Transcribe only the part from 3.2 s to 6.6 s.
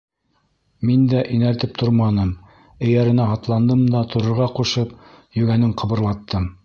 атландым да торорға ҡушып, йүгәнен ҡыбырлаттым.